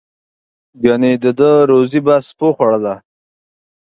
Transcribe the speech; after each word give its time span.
گني 0.83 1.13
د 1.23 1.25
ده 1.39 1.51
روزي 1.69 1.99
به 2.05 2.15
سپیو 2.27 2.55
خوړله. 2.55 2.95